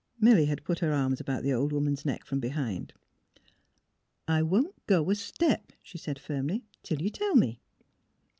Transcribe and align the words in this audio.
"Milly 0.29 0.45
had 0.47 0.63
put 0.63 0.79
her 0.79 0.91
arms 0.93 1.21
about 1.21 1.43
the 1.43 1.53
old 1.53 1.71
woman's 1.71 2.05
neck 2.05 2.25
from 2.25 2.39
behind.'' 2.39 2.91
I 4.27 4.41
won't 4.41 4.73
go 4.87 5.07
a 5.11 5.13
step," 5.13 5.73
she 5.83 5.99
said, 5.99 6.17
firmly, 6.17 6.65
*' 6.73 6.81
till 6.81 7.03
you 7.03 7.11
tell 7.11 7.35
me. 7.35 7.59